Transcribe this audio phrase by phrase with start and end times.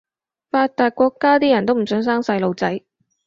[0.49, 2.81] 發達國家啲人都唔想生細路仔